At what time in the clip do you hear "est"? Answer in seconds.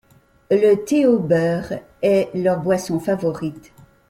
2.01-2.31